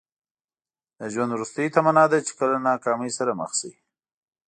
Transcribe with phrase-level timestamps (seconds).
[0.99, 3.71] د ژوند وروستۍ تمنا ده چې کله ناکامۍ سره مخ شئ.